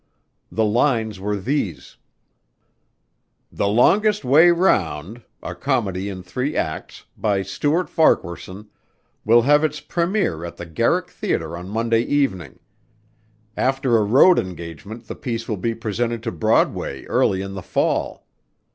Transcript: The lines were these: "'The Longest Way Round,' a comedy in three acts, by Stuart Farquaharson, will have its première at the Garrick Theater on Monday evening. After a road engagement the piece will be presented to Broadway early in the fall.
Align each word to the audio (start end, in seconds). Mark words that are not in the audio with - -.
The 0.51 0.65
lines 0.65 1.19
were 1.19 1.37
these: 1.37 1.97
"'The 3.51 3.67
Longest 3.67 4.25
Way 4.25 4.49
Round,' 4.49 5.21
a 5.43 5.53
comedy 5.53 6.09
in 6.09 6.23
three 6.23 6.55
acts, 6.55 7.05
by 7.15 7.43
Stuart 7.43 7.87
Farquaharson, 7.87 8.67
will 9.23 9.43
have 9.43 9.63
its 9.63 9.79
première 9.79 10.43
at 10.47 10.57
the 10.57 10.65
Garrick 10.65 11.11
Theater 11.11 11.55
on 11.55 11.69
Monday 11.69 12.01
evening. 12.01 12.57
After 13.55 13.95
a 13.95 14.03
road 14.03 14.39
engagement 14.39 15.05
the 15.07 15.13
piece 15.13 15.47
will 15.47 15.55
be 15.57 15.75
presented 15.75 16.23
to 16.23 16.31
Broadway 16.31 17.05
early 17.05 17.43
in 17.43 17.53
the 17.53 17.61
fall. 17.61 18.25